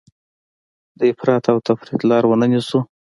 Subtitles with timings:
[0.97, 2.79] د افراط او تفریط لاره ونه نیسو.